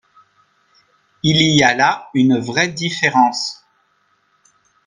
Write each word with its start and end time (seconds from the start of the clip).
Il 1.21 1.43
y 1.43 1.61
a 1.61 1.75
là 1.75 2.09
une 2.15 2.35
vraie 2.39 2.69
différence. 2.69 3.63